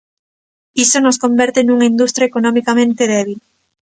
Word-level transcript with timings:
Iso 0.83 0.97
nos 1.01 1.19
converte 1.23 1.59
nunha 1.63 1.89
industria 1.91 2.29
economicamente 2.31 3.03
débil. 3.13 3.39